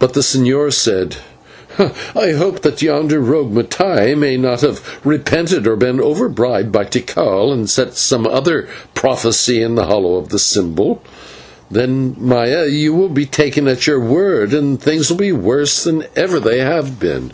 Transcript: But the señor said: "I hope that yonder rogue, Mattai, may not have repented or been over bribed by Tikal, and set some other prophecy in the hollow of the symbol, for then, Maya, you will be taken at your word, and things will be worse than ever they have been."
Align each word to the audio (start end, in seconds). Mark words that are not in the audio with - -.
But 0.00 0.14
the 0.14 0.20
señor 0.20 0.72
said: 0.72 1.18
"I 2.16 2.32
hope 2.32 2.62
that 2.62 2.82
yonder 2.82 3.20
rogue, 3.20 3.54
Mattai, 3.54 4.16
may 4.18 4.36
not 4.36 4.62
have 4.62 4.82
repented 5.04 5.64
or 5.64 5.76
been 5.76 6.00
over 6.00 6.28
bribed 6.28 6.72
by 6.72 6.82
Tikal, 6.86 7.52
and 7.52 7.70
set 7.70 7.96
some 7.96 8.26
other 8.26 8.66
prophecy 8.96 9.62
in 9.62 9.76
the 9.76 9.86
hollow 9.86 10.16
of 10.16 10.30
the 10.30 10.40
symbol, 10.40 11.00
for 11.68 11.74
then, 11.74 12.16
Maya, 12.18 12.66
you 12.66 12.92
will 12.94 13.10
be 13.10 13.26
taken 13.26 13.68
at 13.68 13.86
your 13.86 14.00
word, 14.00 14.52
and 14.52 14.82
things 14.82 15.08
will 15.08 15.18
be 15.18 15.30
worse 15.30 15.84
than 15.84 16.04
ever 16.16 16.40
they 16.40 16.58
have 16.58 16.98
been." 16.98 17.30